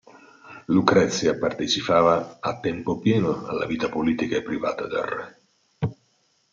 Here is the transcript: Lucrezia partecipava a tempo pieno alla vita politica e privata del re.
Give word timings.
Lucrezia 0.75 1.35
partecipava 1.37 2.39
a 2.39 2.59
tempo 2.59 2.97
pieno 2.97 3.45
alla 3.45 3.67
vita 3.67 3.87
politica 3.87 4.35
e 4.35 4.41
privata 4.41 4.87
del 4.87 5.03
re. 5.03 5.37